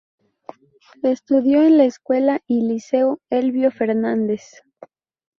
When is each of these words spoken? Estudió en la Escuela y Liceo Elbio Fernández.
Estudió 1.03 1.61
en 1.61 1.77
la 1.77 1.83
Escuela 1.85 2.41
y 2.47 2.61
Liceo 2.61 3.19
Elbio 3.29 3.69
Fernández. 3.69 4.63